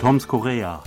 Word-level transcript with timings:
Toms 0.00 0.26
Korea. 0.26 0.82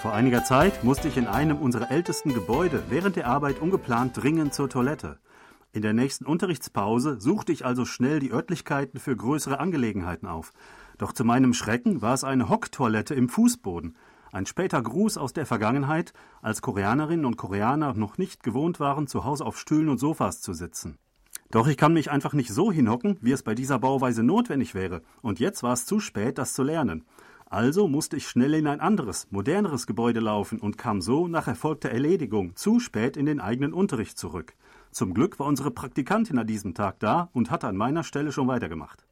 Vor 0.00 0.14
einiger 0.14 0.42
Zeit 0.42 0.82
musste 0.84 1.08
ich 1.08 1.18
in 1.18 1.26
einem 1.26 1.58
unserer 1.58 1.90
ältesten 1.90 2.32
Gebäude 2.32 2.84
während 2.88 3.16
der 3.16 3.26
Arbeit 3.26 3.60
ungeplant 3.60 4.16
dringend 4.16 4.54
zur 4.54 4.70
Toilette. 4.70 5.18
In 5.70 5.82
der 5.82 5.92
nächsten 5.92 6.24
Unterrichtspause 6.24 7.20
suchte 7.20 7.52
ich 7.52 7.66
also 7.66 7.84
schnell 7.84 8.20
die 8.20 8.32
Örtlichkeiten 8.32 9.00
für 9.00 9.14
größere 9.14 9.60
Angelegenheiten 9.60 10.28
auf. 10.28 10.54
Doch 10.96 11.12
zu 11.12 11.24
meinem 11.24 11.52
Schrecken 11.52 12.00
war 12.00 12.14
es 12.14 12.24
eine 12.24 12.48
Hocktoilette 12.48 13.14
im 13.14 13.28
Fußboden. 13.28 13.94
Ein 14.32 14.46
später 14.46 14.80
Gruß 14.80 15.18
aus 15.18 15.34
der 15.34 15.44
Vergangenheit, 15.44 16.14
als 16.40 16.62
Koreanerinnen 16.62 17.26
und 17.26 17.36
Koreaner 17.36 17.92
noch 17.92 18.16
nicht 18.16 18.42
gewohnt 18.42 18.80
waren, 18.80 19.08
zu 19.08 19.26
Hause 19.26 19.44
auf 19.44 19.58
Stühlen 19.58 19.90
und 19.90 19.98
Sofas 19.98 20.40
zu 20.40 20.54
sitzen. 20.54 20.96
Doch 21.52 21.68
ich 21.68 21.76
kann 21.76 21.92
mich 21.92 22.10
einfach 22.10 22.32
nicht 22.32 22.50
so 22.50 22.72
hinhocken, 22.72 23.18
wie 23.20 23.30
es 23.30 23.42
bei 23.42 23.54
dieser 23.54 23.78
Bauweise 23.78 24.22
notwendig 24.22 24.74
wäre, 24.74 25.02
und 25.20 25.38
jetzt 25.38 25.62
war 25.62 25.74
es 25.74 25.84
zu 25.84 26.00
spät, 26.00 26.38
das 26.38 26.54
zu 26.54 26.62
lernen. 26.62 27.04
Also 27.44 27.88
musste 27.88 28.16
ich 28.16 28.26
schnell 28.26 28.54
in 28.54 28.66
ein 28.66 28.80
anderes, 28.80 29.28
moderneres 29.30 29.86
Gebäude 29.86 30.20
laufen 30.20 30.58
und 30.58 30.78
kam 30.78 31.02
so 31.02 31.28
nach 31.28 31.46
erfolgter 31.46 31.90
Erledigung 31.90 32.56
zu 32.56 32.80
spät 32.80 33.18
in 33.18 33.26
den 33.26 33.38
eigenen 33.38 33.74
Unterricht 33.74 34.18
zurück. 34.18 34.54
Zum 34.92 35.12
Glück 35.12 35.38
war 35.38 35.46
unsere 35.46 35.70
Praktikantin 35.70 36.38
an 36.38 36.46
diesem 36.46 36.72
Tag 36.72 36.98
da 37.00 37.28
und 37.34 37.50
hatte 37.50 37.68
an 37.68 37.76
meiner 37.76 38.02
Stelle 38.02 38.32
schon 38.32 38.48
weitergemacht. 38.48 39.04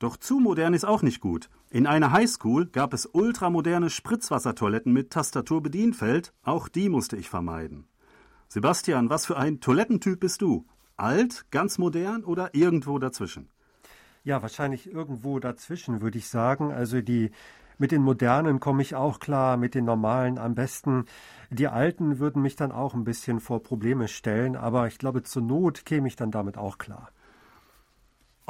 Doch 0.00 0.16
zu 0.16 0.40
modern 0.40 0.74
ist 0.74 0.84
auch 0.84 1.02
nicht 1.02 1.20
gut. 1.20 1.48
In 1.70 1.86
einer 1.86 2.10
Highschool 2.10 2.66
gab 2.66 2.92
es 2.92 3.06
ultramoderne 3.06 3.90
Spritzwassertoiletten 3.90 4.92
mit 4.92 5.10
Tastaturbedienfeld, 5.10 6.32
auch 6.42 6.66
die 6.66 6.88
musste 6.88 7.16
ich 7.16 7.28
vermeiden. 7.28 7.86
Sebastian, 8.48 9.10
was 9.10 9.26
für 9.26 9.36
ein 9.36 9.60
Toilettentyp 9.60 10.18
bist 10.18 10.42
du? 10.42 10.66
Alt, 10.98 11.46
ganz 11.52 11.78
modern 11.78 12.24
oder 12.24 12.54
irgendwo 12.54 12.98
dazwischen? 12.98 13.48
Ja, 14.24 14.42
wahrscheinlich 14.42 14.92
irgendwo 14.92 15.38
dazwischen, 15.38 16.00
würde 16.00 16.18
ich 16.18 16.28
sagen. 16.28 16.72
Also 16.72 17.00
die 17.00 17.30
mit 17.78 17.92
den 17.92 18.02
modernen 18.02 18.58
komme 18.58 18.82
ich 18.82 18.96
auch 18.96 19.20
klar, 19.20 19.56
mit 19.56 19.76
den 19.76 19.84
normalen 19.84 20.38
am 20.38 20.56
besten. 20.56 21.04
Die 21.50 21.68
alten 21.68 22.18
würden 22.18 22.42
mich 22.42 22.56
dann 22.56 22.72
auch 22.72 22.94
ein 22.94 23.04
bisschen 23.04 23.38
vor 23.38 23.62
Probleme 23.62 24.08
stellen, 24.08 24.56
aber 24.56 24.88
ich 24.88 24.98
glaube, 24.98 25.22
zur 25.22 25.42
Not 25.42 25.86
käme 25.86 26.08
ich 26.08 26.16
dann 26.16 26.32
damit 26.32 26.58
auch 26.58 26.78
klar. 26.78 27.12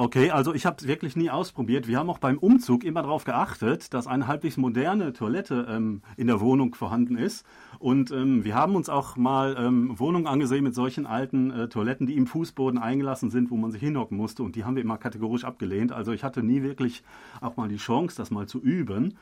Okay, 0.00 0.30
also 0.30 0.54
ich 0.54 0.64
habe 0.64 0.76
es 0.78 0.86
wirklich 0.86 1.16
nie 1.16 1.28
ausprobiert. 1.28 1.88
Wir 1.88 1.98
haben 1.98 2.08
auch 2.08 2.18
beim 2.18 2.38
Umzug 2.38 2.84
immer 2.84 3.02
darauf 3.02 3.24
geachtet, 3.24 3.92
dass 3.92 4.06
eine 4.06 4.28
halbwegs 4.28 4.56
moderne 4.56 5.12
Toilette 5.12 5.66
ähm, 5.68 6.02
in 6.16 6.28
der 6.28 6.40
Wohnung 6.40 6.76
vorhanden 6.76 7.16
ist. 7.16 7.44
Und 7.80 8.12
ähm, 8.12 8.44
wir 8.44 8.54
haben 8.54 8.76
uns 8.76 8.88
auch 8.88 9.16
mal 9.16 9.56
ähm, 9.58 9.98
Wohnungen 9.98 10.28
angesehen 10.28 10.62
mit 10.62 10.76
solchen 10.76 11.04
alten 11.04 11.50
äh, 11.50 11.68
Toiletten, 11.68 12.06
die 12.06 12.16
im 12.16 12.28
Fußboden 12.28 12.78
eingelassen 12.78 13.30
sind, 13.30 13.50
wo 13.50 13.56
man 13.56 13.72
sich 13.72 13.80
hinhocken 13.80 14.16
musste. 14.16 14.44
Und 14.44 14.54
die 14.54 14.64
haben 14.64 14.76
wir 14.76 14.84
immer 14.84 14.98
kategorisch 14.98 15.42
abgelehnt. 15.42 15.90
Also 15.90 16.12
ich 16.12 16.22
hatte 16.22 16.44
nie 16.44 16.62
wirklich 16.62 17.02
auch 17.40 17.56
mal 17.56 17.68
die 17.68 17.78
Chance, 17.78 18.16
das 18.18 18.30
mal 18.30 18.46
zu 18.46 18.60
üben. 18.60 19.18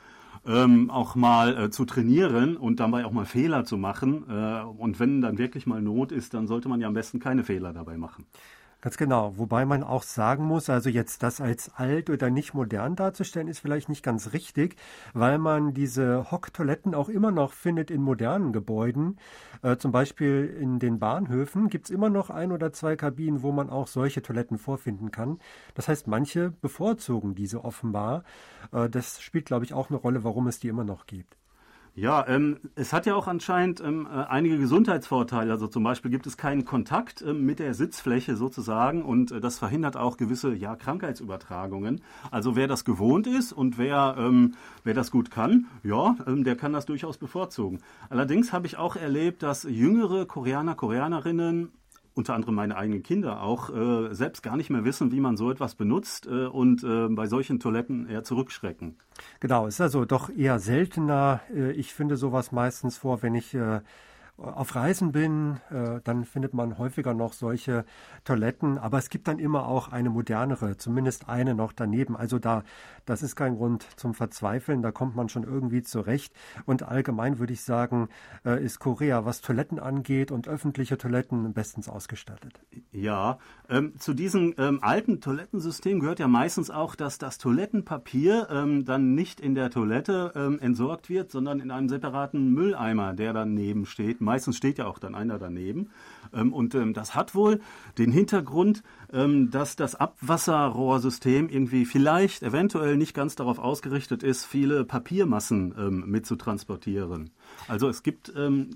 Ähm, 0.46 0.90
auch 0.90 1.14
mal 1.14 1.56
äh, 1.56 1.70
zu 1.70 1.86
trainieren 1.86 2.58
und 2.58 2.80
dabei 2.80 3.06
auch 3.06 3.12
mal 3.12 3.24
Fehler 3.24 3.64
zu 3.64 3.78
machen. 3.78 4.24
Äh, 4.28 4.60
und 4.60 5.00
wenn 5.00 5.22
dann 5.22 5.38
wirklich 5.38 5.66
mal 5.66 5.80
Not 5.80 6.12
ist, 6.12 6.34
dann 6.34 6.46
sollte 6.46 6.68
man 6.68 6.82
ja 6.82 6.86
am 6.86 6.92
besten 6.92 7.18
keine 7.18 7.44
Fehler 7.44 7.72
dabei 7.72 7.96
machen. 7.96 8.26
Ganz 8.86 8.98
genau. 8.98 9.36
Wobei 9.36 9.64
man 9.64 9.82
auch 9.82 10.04
sagen 10.04 10.44
muss, 10.44 10.70
also 10.70 10.90
jetzt 10.90 11.24
das 11.24 11.40
als 11.40 11.74
alt 11.74 12.08
oder 12.08 12.30
nicht 12.30 12.54
modern 12.54 12.94
darzustellen, 12.94 13.48
ist 13.48 13.58
vielleicht 13.58 13.88
nicht 13.88 14.04
ganz 14.04 14.32
richtig, 14.32 14.76
weil 15.12 15.38
man 15.38 15.74
diese 15.74 16.30
Hocktoiletten 16.30 16.94
auch 16.94 17.08
immer 17.08 17.32
noch 17.32 17.52
findet 17.52 17.90
in 17.90 18.00
modernen 18.00 18.52
Gebäuden. 18.52 19.18
Äh, 19.62 19.76
zum 19.76 19.90
Beispiel 19.90 20.56
in 20.60 20.78
den 20.78 21.00
Bahnhöfen 21.00 21.68
gibt 21.68 21.86
es 21.86 21.90
immer 21.90 22.10
noch 22.10 22.30
ein 22.30 22.52
oder 22.52 22.72
zwei 22.72 22.94
Kabinen, 22.94 23.42
wo 23.42 23.50
man 23.50 23.70
auch 23.70 23.88
solche 23.88 24.22
Toiletten 24.22 24.56
vorfinden 24.56 25.10
kann. 25.10 25.40
Das 25.74 25.88
heißt, 25.88 26.06
manche 26.06 26.52
bevorzugen 26.52 27.34
diese 27.34 27.64
offenbar. 27.64 28.22
Äh, 28.70 28.88
das 28.88 29.20
spielt, 29.20 29.46
glaube 29.46 29.64
ich, 29.64 29.74
auch 29.74 29.90
eine 29.90 29.98
Rolle, 29.98 30.22
warum 30.22 30.46
es 30.46 30.60
die 30.60 30.68
immer 30.68 30.84
noch 30.84 31.06
gibt. 31.06 31.36
Ja, 31.98 32.28
ähm, 32.28 32.58
es 32.74 32.92
hat 32.92 33.06
ja 33.06 33.14
auch 33.14 33.26
anscheinend 33.26 33.80
ähm, 33.80 34.06
äh, 34.06 34.24
einige 34.26 34.58
Gesundheitsvorteile. 34.58 35.50
Also 35.50 35.66
zum 35.66 35.82
Beispiel 35.82 36.10
gibt 36.10 36.26
es 36.26 36.36
keinen 36.36 36.66
Kontakt 36.66 37.22
ähm, 37.22 37.46
mit 37.46 37.58
der 37.58 37.72
Sitzfläche 37.72 38.36
sozusagen 38.36 39.02
und 39.02 39.32
äh, 39.32 39.40
das 39.40 39.58
verhindert 39.58 39.96
auch 39.96 40.18
gewisse 40.18 40.52
ja, 40.52 40.76
Krankheitsübertragungen. 40.76 42.02
Also 42.30 42.54
wer 42.54 42.68
das 42.68 42.84
gewohnt 42.84 43.26
ist 43.26 43.54
und 43.54 43.78
wer, 43.78 44.14
ähm, 44.18 44.56
wer 44.84 44.92
das 44.92 45.10
gut 45.10 45.30
kann, 45.30 45.68
ja, 45.82 46.16
ähm, 46.26 46.44
der 46.44 46.54
kann 46.54 46.74
das 46.74 46.84
durchaus 46.84 47.16
bevorzugen. 47.16 47.80
Allerdings 48.10 48.52
habe 48.52 48.66
ich 48.66 48.76
auch 48.76 48.96
erlebt, 48.96 49.42
dass 49.42 49.62
jüngere 49.62 50.26
Koreaner, 50.26 50.74
Koreanerinnen 50.74 51.72
unter 52.16 52.34
anderem 52.34 52.54
meine 52.54 52.76
eigenen 52.76 53.02
Kinder 53.02 53.42
auch 53.42 53.68
äh, 53.68 54.14
selbst 54.14 54.42
gar 54.42 54.56
nicht 54.56 54.70
mehr 54.70 54.84
wissen, 54.86 55.12
wie 55.12 55.20
man 55.20 55.36
so 55.36 55.50
etwas 55.50 55.74
benutzt 55.74 56.26
äh, 56.26 56.46
und 56.46 56.82
äh, 56.82 57.08
bei 57.08 57.26
solchen 57.26 57.60
Toiletten 57.60 58.08
eher 58.08 58.24
zurückschrecken. 58.24 58.96
Genau, 59.38 59.66
ist 59.66 59.82
also 59.82 60.06
doch 60.06 60.30
eher 60.34 60.58
seltener. 60.58 61.40
Äh, 61.54 61.72
ich 61.72 61.92
finde 61.92 62.16
sowas 62.16 62.52
meistens 62.52 62.96
vor, 62.96 63.22
wenn 63.22 63.34
ich 63.34 63.52
äh, 63.54 63.80
auf 64.38 64.74
Reisen 64.74 65.12
bin, 65.12 65.60
äh, 65.70 66.00
dann 66.04 66.24
findet 66.24 66.52
man 66.52 66.76
häufiger 66.76 67.14
noch 67.14 67.32
solche 67.32 67.86
Toiletten, 68.24 68.76
aber 68.76 68.98
es 68.98 69.08
gibt 69.08 69.28
dann 69.28 69.38
immer 69.38 69.66
auch 69.66 69.90
eine 69.90 70.10
modernere, 70.10 70.76
zumindest 70.76 71.28
eine 71.28 71.54
noch 71.54 71.72
daneben. 71.72 72.16
Also 72.16 72.38
da, 72.38 72.62
das 73.06 73.22
ist 73.22 73.34
kein 73.34 73.56
Grund 73.56 73.86
zum 73.96 74.12
Verzweifeln, 74.12 74.82
da 74.82 74.92
kommt 74.92 75.16
man 75.16 75.30
schon 75.30 75.44
irgendwie 75.44 75.82
zurecht. 75.82 76.34
Und 76.66 76.82
allgemein 76.82 77.38
würde 77.38 77.54
ich 77.54 77.62
sagen, 77.62 78.08
äh, 78.44 78.62
ist 78.62 78.78
Korea, 78.78 79.24
was 79.24 79.40
Toiletten 79.40 79.78
angeht 79.78 80.30
und 80.30 80.48
öffentliche 80.48 80.98
Toiletten 80.98 81.54
bestens 81.54 81.88
ausgestattet. 81.88 82.60
Ja, 82.92 83.38
ähm, 83.70 83.94
zu 83.98 84.12
diesem 84.12 84.54
ähm, 84.58 84.80
alten 84.82 85.22
Toilettensystem 85.22 86.00
gehört 86.00 86.18
ja 86.18 86.28
meistens 86.28 86.70
auch, 86.70 86.94
dass 86.94 87.16
das 87.16 87.38
Toilettenpapier 87.38 88.48
ähm, 88.50 88.84
dann 88.84 89.14
nicht 89.14 89.40
in 89.40 89.54
der 89.54 89.70
Toilette 89.70 90.32
ähm, 90.34 90.58
entsorgt 90.60 91.08
wird, 91.08 91.30
sondern 91.30 91.60
in 91.60 91.70
einem 91.70 91.88
separaten 91.88 92.52
Mülleimer, 92.52 93.14
der 93.14 93.32
daneben 93.32 93.86
steht 93.86 94.20
Meistens 94.26 94.56
steht 94.56 94.78
ja 94.78 94.86
auch 94.88 94.98
dann 94.98 95.14
einer 95.14 95.38
daneben. 95.38 95.90
Ähm, 96.32 96.52
und 96.52 96.74
ähm, 96.74 96.94
das 96.94 97.14
hat 97.14 97.34
wohl 97.34 97.60
den 97.98 98.10
Hintergrund, 98.10 98.82
ähm, 99.12 99.50
dass 99.50 99.76
das 99.76 99.94
Abwasserrohrsystem 99.94 101.48
irgendwie 101.48 101.84
vielleicht 101.84 102.42
eventuell 102.42 102.96
nicht 102.96 103.14
ganz 103.14 103.36
darauf 103.36 103.58
ausgerichtet 103.58 104.22
ist, 104.22 104.44
viele 104.44 104.84
Papiermassen 104.84 106.06
mitzutransportieren. 106.06 107.30
Also 107.68 107.88
es 107.88 108.02
gibt 108.02 108.32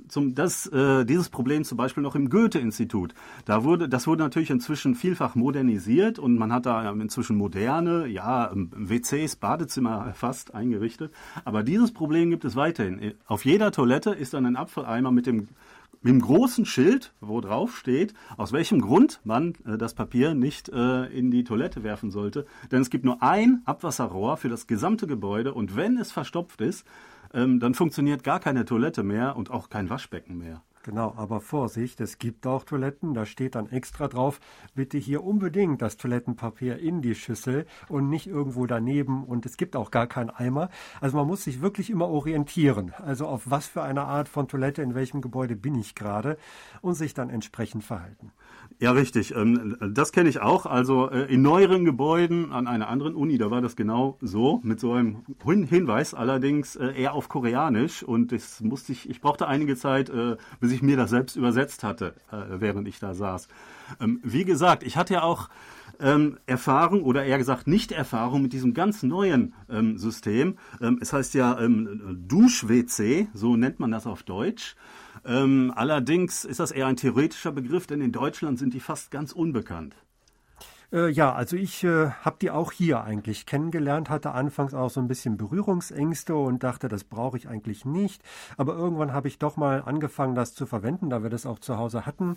zum, 0.09 0.35
das, 0.35 0.67
äh, 0.67 1.05
dieses 1.05 1.29
Problem 1.29 1.65
zum 1.65 1.77
Beispiel 1.77 2.03
noch 2.03 2.15
im 2.15 2.29
Goethe-Institut. 2.31 3.15
Da 3.45 3.65
wurde, 3.65 3.89
das 3.89 4.07
wurde 4.07 4.23
natürlich 4.23 4.51
inzwischen 4.51 4.95
vielfach 4.95 5.35
modernisiert 5.35 6.19
und 6.19 6.37
man 6.37 6.53
hat 6.53 6.67
da 6.67 6.91
inzwischen 6.93 7.37
moderne, 7.37 8.07
ja, 8.07 8.51
WCs, 8.55 9.37
Badezimmer 9.37 10.13
fast 10.15 10.55
eingerichtet. 10.55 11.13
Aber 11.45 11.63
dieses 11.63 11.93
Problem 11.93 12.31
gibt 12.31 12.45
es 12.45 12.57
weiterhin. 12.57 13.15
Auf 13.27 13.45
jeder 13.45 13.73
Toilette 13.73 14.11
ist 14.11 14.35
dann 14.35 14.47
ein 14.47 14.57
Abfalleimer 14.57 15.11
mit 15.11 15.27
dem 15.27 15.49
mit 16.03 16.13
dem 16.13 16.21
großen 16.21 16.65
Schild, 16.65 17.13
wo 17.21 17.41
drauf 17.41 17.77
steht, 17.77 18.15
aus 18.37 18.53
welchem 18.53 18.81
Grund 18.81 19.21
man 19.25 19.55
äh, 19.67 19.77
das 19.77 19.95
Papier 19.95 20.35
nicht 20.35 20.69
äh, 20.69 21.07
in 21.07 21.31
die 21.31 21.45
Toilette 21.45 21.83
werfen 21.83 22.11
sollte. 22.11 22.47
Denn 22.71 22.81
es 22.81 22.91
gibt 22.91 23.05
nur 23.05 23.23
ein 23.23 23.63
Abwasserrohr 23.67 24.37
für 24.37 24.49
das 24.49 24.67
gesamte 24.67 25.07
Gebäude 25.07 25.53
und 25.53 25.77
wenn 25.77 25.99
es 25.99 26.13
verstopft 26.13 26.61
ist, 26.61 26.87
ähm, 27.35 27.61
dann 27.61 27.75
funktioniert 27.75 28.25
gar 28.25 28.41
keine 28.41 28.65
Toilette 28.65 29.03
mehr 29.03 29.37
und 29.37 29.51
auch 29.51 29.69
kein 29.69 29.91
Waschbecken 29.91 30.39
mehr. 30.39 30.63
Genau, 30.83 31.13
aber 31.19 31.43
Vorsicht, 31.43 32.01
es 32.01 32.17
gibt 32.17 32.47
auch 32.47 32.65
Toiletten, 32.65 33.13
da 33.13 33.27
steht 33.27 33.55
dann 33.55 33.69
extra 33.69 34.09
drauf, 34.09 34.41
bitte 34.75 34.97
hier 34.97 35.23
unbedingt 35.23 35.83
das 35.83 35.99
Toilettenpapier 35.99 36.79
in 36.79 37.03
die 37.03 37.15
Schüssel 37.15 37.67
und 37.91 38.09
nicht 38.09 38.27
irgendwo 38.27 38.65
daneben 38.65 39.25
und 39.25 39.45
es 39.45 39.59
gibt 39.59 39.77
auch 39.77 39.91
gar 39.91 40.07
keinen 40.07 40.31
Eimer. 40.31 40.71
Also 41.03 41.19
man 41.19 41.27
muss 41.27 41.45
sich 41.45 41.61
wirklich 41.61 41.91
immer 41.91 42.09
orientieren, 42.09 42.95
also 42.97 43.27
auf 43.27 43.51
was 43.51 43.67
für 43.67 43.83
eine 43.83 44.05
Art 44.05 44.31
von 44.31 44.49
Toilette, 44.49 44.81
in 44.81 44.95
welchem 44.95 45.21
Gebäude 45.21 45.55
bin 45.55 45.75
ich 45.75 45.95
gerade 45.95 46.39
und 46.81 46.95
sich 46.95 47.13
dann 47.13 47.29
entsprechend 47.29 47.85
verhalten. 47.85 48.33
Ja, 48.79 48.93
richtig. 48.93 49.35
Ähm, 49.35 49.77
das 49.93 50.13
kenne 50.13 50.31
ich 50.31 50.41
auch. 50.41 50.65
Also 50.65 51.11
äh, 51.11 51.25
in 51.33 51.43
neueren 51.43 51.85
Gebäuden 51.85 52.51
an 52.51 52.67
einer 52.67 52.89
anderen 52.89 53.15
Uni, 53.15 53.37
da 53.37 53.51
war 53.51 53.61
das 53.61 53.77
genau 53.77 54.17
so, 54.23 54.61
mit 54.63 54.81
so 54.81 54.93
einem 54.93 55.23
Hinweis, 55.45 56.15
allerdings 56.15 56.77
äh, 56.77 56.93
eher 56.93 57.13
auf 57.13 57.29
Koreanisch. 57.29 58.03
Und 58.03 58.33
das 58.33 58.63
musste 58.63 58.93
ich, 58.93 59.11
ich 59.11 59.21
brauchte 59.21 59.47
einige 59.47 59.77
Zeit, 59.77 60.09
äh, 60.09 60.37
bis 60.71 60.77
ich 60.77 60.83
mir 60.83 60.97
das 60.97 61.11
selbst 61.11 61.35
übersetzt 61.35 61.83
hatte, 61.83 62.15
während 62.31 62.87
ich 62.87 63.01
da 63.01 63.13
saß. 63.13 63.49
Ähm, 64.01 64.21
wie 64.23 64.45
gesagt, 64.45 64.85
ich 64.85 64.97
hatte 64.97 65.15
ja 65.15 65.23
auch 65.23 65.49
ähm, 65.99 66.39
Erfahrung 66.47 67.03
oder 67.03 67.25
eher 67.25 67.39
gesagt 67.39 67.67
Nicht-Erfahrung 67.67 68.41
mit 68.41 68.53
diesem 68.53 68.73
ganz 68.73 69.03
neuen 69.03 69.53
System. 69.97 70.59
es 71.01 71.13
heißt 71.13 71.35
ja 71.35 71.59
Dusch-WC, 71.59 73.29
so 73.35 73.57
nennt 73.57 73.81
man 73.81 73.91
das 73.91 74.07
auf 74.07 74.23
Deutsch. 74.23 74.77
Ähm, 75.25 75.73
allerdings 75.75 76.45
ist 76.45 76.61
das 76.61 76.71
eher 76.71 76.87
ein 76.87 76.97
theoretischer 76.97 77.51
Begriff, 77.51 77.89
denn 77.89 78.01
in 78.01 78.13
Deutschland 78.13 78.61
sind 78.61 78.73
die 78.73 78.81
fast 78.81 79.11
ganz 79.11 79.33
unbekannt. 79.33 79.97
Äh, 80.93 81.09
ja, 81.11 81.33
also 81.33 81.57
ich 81.57 81.85
äh, 81.85 82.11
habe 82.11 82.37
die 82.41 82.51
auch 82.51 82.73
hier 82.73 83.05
eigentlich 83.05 83.47
kennengelernt, 83.47 84.11
hatte 84.11 84.33
anfangs 84.33 84.75
auch 84.75 84.91
so 84.91 85.01
ein 85.01 85.07
bisschen 85.09 85.37
Berührungsängste 85.37 86.35
und 86.35 86.63
dachte, 86.65 86.89
das 86.89 87.05
brauche 87.05 87.37
ich 87.37 87.49
eigentlich 87.49 87.85
nicht. 87.85 88.23
Aber 88.57 88.75
irgendwann 88.75 89.13
habe 89.13 89.29
ich 89.29 89.39
doch 89.39 89.57
mal 89.57 89.83
angefangen, 89.83 90.35
das 90.35 90.55
zu 90.55 90.67
verwenden, 90.67 91.11
da 91.11 91.23
wir 91.23 91.31
das 91.31 91.47
auch 91.47 91.61
zu 91.61 91.79
Hause 91.79 92.07
hatten. 92.07 92.37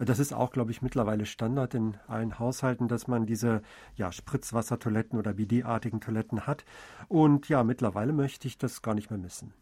Das 0.00 0.18
ist 0.18 0.32
auch, 0.32 0.50
glaube 0.50 0.72
ich, 0.72 0.82
mittlerweile 0.82 1.24
Standard 1.24 1.74
in 1.74 1.96
allen 2.08 2.38
Haushalten, 2.40 2.88
dass 2.88 3.06
man 3.06 3.26
diese 3.26 3.62
ja, 3.96 4.10
Spritzwassertoiletten 4.10 5.18
oder 5.18 5.34
BD-artigen 5.34 6.00
Toiletten 6.00 6.48
hat. 6.48 6.64
Und 7.08 7.48
ja, 7.48 7.62
mittlerweile 7.62 8.12
möchte 8.12 8.48
ich 8.48 8.58
das 8.58 8.82
gar 8.82 8.94
nicht 8.94 9.10
mehr 9.10 9.20
missen. 9.20 9.52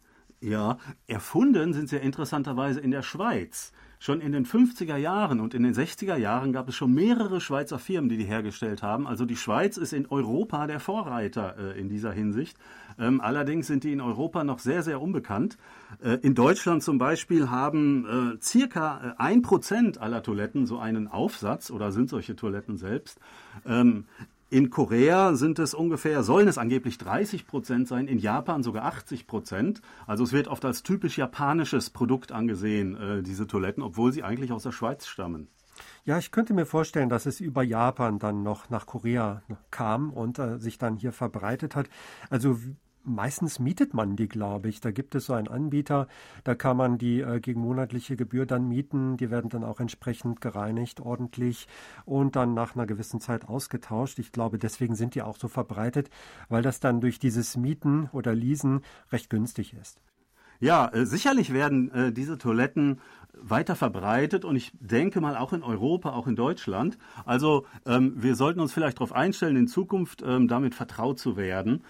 Ja, 0.43 0.77
erfunden 1.07 1.71
sind 1.71 1.87
sie 1.87 1.95
interessanterweise 1.95 2.81
in 2.81 2.91
der 2.91 3.01
Schweiz. 3.01 3.71
Schon 3.97 4.19
in 4.19 4.33
den 4.33 4.45
50er 4.45 4.97
Jahren 4.97 5.39
und 5.39 5.53
in 5.53 5.63
den 5.63 5.73
60er 5.73 6.17
Jahren 6.17 6.51
gab 6.51 6.67
es 6.67 6.75
schon 6.75 6.93
mehrere 6.93 7.39
Schweizer 7.39 7.79
Firmen, 7.79 8.09
die 8.09 8.17
die 8.17 8.25
hergestellt 8.25 8.83
haben. 8.83 9.07
Also 9.07 9.23
die 9.23 9.37
Schweiz 9.37 9.77
ist 9.77 9.93
in 9.93 10.05
Europa 10.05 10.67
der 10.67 10.81
Vorreiter 10.81 11.55
äh, 11.57 11.79
in 11.79 11.87
dieser 11.87 12.11
Hinsicht. 12.11 12.57
Ähm, 12.99 13.21
allerdings 13.21 13.67
sind 13.67 13.85
die 13.85 13.93
in 13.93 14.01
Europa 14.01 14.43
noch 14.43 14.59
sehr, 14.59 14.83
sehr 14.83 15.01
unbekannt. 15.01 15.57
Äh, 16.03 16.17
in 16.21 16.35
Deutschland 16.35 16.83
zum 16.83 16.97
Beispiel 16.97 17.49
haben 17.49 18.35
äh, 18.35 18.41
circa 18.41 19.15
ein 19.17 19.43
Prozent 19.43 20.01
aller 20.01 20.21
Toiletten 20.21 20.65
so 20.65 20.77
einen 20.77 21.07
Aufsatz 21.07 21.71
oder 21.71 21.93
sind 21.93 22.09
solche 22.09 22.35
Toiletten 22.35 22.75
selbst. 22.75 23.17
Ähm, 23.65 24.03
in 24.53 24.69
Korea 24.69 25.33
sind 25.33 25.57
es 25.57 25.73
ungefähr, 25.73 26.21
sollen 26.21 26.47
es 26.47 26.59
angeblich 26.59 26.99
30 26.99 27.47
Prozent 27.47 27.87
sein, 27.87 28.07
in 28.07 28.19
Japan 28.19 28.61
sogar 28.61 28.85
80 28.85 29.25
Prozent. 29.25 29.81
Also 30.05 30.23
es 30.23 30.31
wird 30.31 30.47
oft 30.47 30.63
als 30.63 30.83
typisch 30.83 31.17
japanisches 31.17 31.89
Produkt 31.89 32.31
angesehen, 32.31 32.95
äh, 32.95 33.23
diese 33.23 33.47
Toiletten, 33.47 33.81
obwohl 33.81 34.13
sie 34.13 34.21
eigentlich 34.21 34.51
aus 34.51 34.61
der 34.61 34.71
Schweiz 34.71 35.07
stammen. 35.07 35.47
Ja, 36.05 36.19
ich 36.19 36.29
könnte 36.29 36.53
mir 36.53 36.67
vorstellen, 36.67 37.09
dass 37.09 37.25
es 37.25 37.39
über 37.39 37.63
Japan 37.63 38.19
dann 38.19 38.43
noch 38.43 38.69
nach 38.69 38.85
Korea 38.85 39.41
kam 39.71 40.13
und 40.13 40.37
äh, 40.37 40.59
sich 40.59 40.77
dann 40.77 40.97
hier 40.97 41.13
verbreitet 41.13 41.75
hat. 41.75 41.89
Also 42.29 42.59
Meistens 43.05 43.59
mietet 43.59 43.93
man 43.93 44.15
die, 44.15 44.29
glaube 44.29 44.69
ich. 44.69 44.79
Da 44.79 44.91
gibt 44.91 45.13
es 45.15 45.25
so 45.25 45.33
einen 45.33 45.49
Anbieter, 45.49 46.07
da 46.45 46.55
kann 46.55 46.77
man 46.77 46.97
die 46.97 47.19
äh, 47.19 47.41
gegen 47.41 47.59
monatliche 47.59 48.15
Gebühr 48.15 48.45
dann 48.45 48.69
mieten. 48.69 49.17
Die 49.17 49.29
werden 49.29 49.49
dann 49.49 49.65
auch 49.65 49.81
entsprechend 49.81 50.39
gereinigt, 50.39 51.01
ordentlich 51.01 51.67
und 52.05 52.37
dann 52.37 52.53
nach 52.53 52.75
einer 52.75 52.85
gewissen 52.85 53.19
Zeit 53.19 53.49
ausgetauscht. 53.49 54.19
Ich 54.19 54.31
glaube, 54.31 54.57
deswegen 54.57 54.95
sind 54.95 55.15
die 55.15 55.21
auch 55.21 55.37
so 55.37 55.49
verbreitet, 55.49 56.09
weil 56.47 56.61
das 56.61 56.79
dann 56.79 57.01
durch 57.01 57.19
dieses 57.19 57.57
Mieten 57.57 58.09
oder 58.13 58.33
Leasen 58.33 58.81
recht 59.11 59.29
günstig 59.29 59.73
ist. 59.73 59.99
Ja, 60.61 60.87
äh, 60.93 61.05
sicherlich 61.05 61.51
werden 61.51 61.91
äh, 61.91 62.13
diese 62.13 62.37
Toiletten 62.37 63.01
weiter 63.33 63.75
verbreitet 63.75 64.45
und 64.45 64.55
ich 64.55 64.71
denke 64.79 65.19
mal 65.19 65.35
auch 65.35 65.51
in 65.51 65.61
Europa, 65.61 66.13
auch 66.13 66.25
in 66.25 66.37
Deutschland. 66.37 66.97
Also 67.25 67.65
ähm, 67.85 68.13
wir 68.15 68.35
sollten 68.35 68.61
uns 68.61 68.71
vielleicht 68.71 68.97
darauf 68.99 69.11
einstellen, 69.11 69.57
in 69.57 69.67
Zukunft 69.67 70.23
ähm, 70.25 70.47
damit 70.47 70.73
vertraut 70.73 71.19
zu 71.19 71.35
werden. 71.35 71.83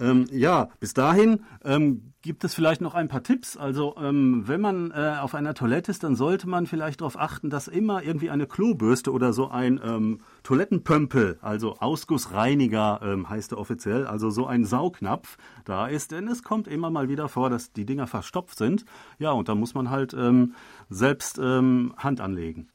Ähm, 0.00 0.26
ja, 0.30 0.68
bis 0.78 0.94
dahin 0.94 1.40
ähm, 1.64 2.12
gibt 2.22 2.44
es 2.44 2.54
vielleicht 2.54 2.80
noch 2.80 2.94
ein 2.94 3.08
paar 3.08 3.22
Tipps. 3.22 3.56
Also 3.56 3.96
ähm, 3.96 4.44
wenn 4.46 4.60
man 4.60 4.90
äh, 4.92 5.16
auf 5.20 5.34
einer 5.34 5.54
Toilette 5.54 5.90
ist, 5.90 6.04
dann 6.04 6.14
sollte 6.14 6.48
man 6.48 6.66
vielleicht 6.66 7.00
darauf 7.00 7.18
achten, 7.18 7.50
dass 7.50 7.68
immer 7.68 8.02
irgendwie 8.02 8.30
eine 8.30 8.46
Klobürste 8.46 9.12
oder 9.12 9.32
so 9.32 9.48
ein 9.48 9.80
ähm, 9.82 10.20
Toilettenpömpel, 10.44 11.38
also 11.42 11.76
Ausgussreiniger 11.78 13.00
ähm, 13.02 13.28
heißt 13.28 13.52
er 13.52 13.58
offiziell, 13.58 14.06
also 14.06 14.30
so 14.30 14.46
ein 14.46 14.64
Saugnapf 14.64 15.36
da 15.64 15.88
ist. 15.88 16.12
Denn 16.12 16.28
es 16.28 16.42
kommt 16.42 16.68
immer 16.68 16.90
mal 16.90 17.08
wieder 17.08 17.28
vor, 17.28 17.50
dass 17.50 17.72
die 17.72 17.84
Dinger 17.84 18.06
verstopft 18.06 18.58
sind. 18.58 18.84
Ja, 19.18 19.32
und 19.32 19.48
da 19.48 19.54
muss 19.54 19.74
man 19.74 19.90
halt 19.90 20.14
ähm, 20.14 20.54
selbst 20.88 21.38
Hand 21.38 22.20
anlegen. 22.20 22.68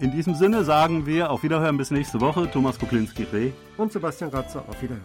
In 0.00 0.10
diesem 0.10 0.34
Sinne 0.34 0.64
sagen 0.64 1.04
wir 1.04 1.30
auf 1.30 1.42
Wiederhören 1.42 1.76
bis 1.76 1.90
nächste 1.90 2.22
Woche. 2.22 2.50
Thomas 2.50 2.78
Kuklinski-Reh 2.78 3.50
und 3.76 3.92
Sebastian 3.92 4.30
Ratzer. 4.30 4.64
Auf 4.66 4.80
Wiederhören. 4.80 5.04